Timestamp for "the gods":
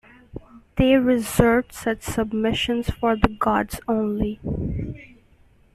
3.15-3.79